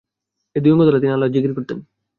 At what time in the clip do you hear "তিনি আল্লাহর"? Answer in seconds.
1.01-1.33